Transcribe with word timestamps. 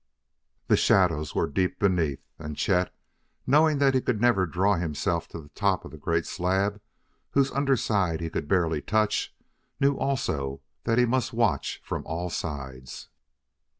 The 0.67 0.77
shadows 0.77 1.35
were 1.35 1.45
deep 1.45 1.77
beneath, 1.77 2.25
and 2.39 2.57
Chet, 2.57 2.91
knowing 3.45 3.77
that 3.77 3.93
he 3.93 4.01
could 4.01 4.19
never 4.19 4.47
draw 4.47 4.73
himself 4.73 5.27
to 5.27 5.39
the 5.39 5.49
top 5.49 5.85
of 5.85 5.91
the 5.91 5.99
great 5.99 6.25
slab 6.25 6.81
whose 7.33 7.51
under 7.51 7.77
side 7.77 8.19
he 8.19 8.31
could 8.31 8.47
barely 8.47 8.81
touch, 8.81 9.35
knew 9.79 9.95
also 9.95 10.61
that 10.85 10.97
he 10.97 11.05
must 11.05 11.33
watch 11.33 11.81
from 11.83 12.01
all 12.07 12.31
sides. 12.31 13.09